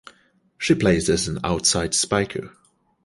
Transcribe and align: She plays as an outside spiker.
She 0.57 0.73
plays 0.73 1.11
as 1.11 1.27
an 1.27 1.37
outside 1.43 1.93
spiker. 1.93 2.55